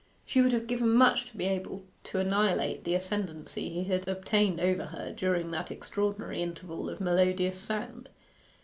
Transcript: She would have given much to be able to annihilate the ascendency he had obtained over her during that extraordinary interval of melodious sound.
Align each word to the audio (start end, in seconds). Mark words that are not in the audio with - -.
She 0.25 0.41
would 0.41 0.51
have 0.51 0.65
given 0.65 0.93
much 0.95 1.27
to 1.29 1.37
be 1.37 1.45
able 1.45 1.83
to 2.05 2.17
annihilate 2.17 2.85
the 2.85 2.95
ascendency 2.95 3.69
he 3.69 3.83
had 3.83 4.07
obtained 4.07 4.59
over 4.59 4.85
her 4.85 5.13
during 5.15 5.51
that 5.51 5.69
extraordinary 5.69 6.41
interval 6.41 6.89
of 6.89 6.99
melodious 6.99 7.59
sound. 7.59 8.09